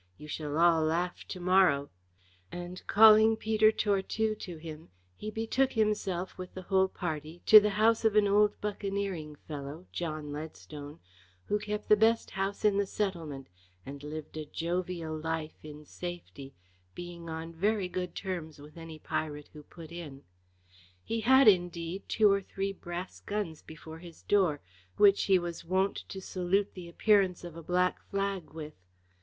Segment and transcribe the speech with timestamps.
[0.17, 1.91] You shall all laugh to morrow;"
[2.51, 7.69] and calling Peter Tortue to him, he betook himself with the whole party to the
[7.77, 10.97] house of an old buccaneering fellow, John Leadstone,
[11.45, 13.47] who kept the best house in the settlement,
[13.85, 16.55] and lived a jovial life in safety,
[16.95, 20.23] being on very good terms with any pirate who put in.
[21.03, 24.61] He had, indeed, two or three brass guns before his door,
[24.97, 28.73] which he was wont to salute the appearance of a black flag with.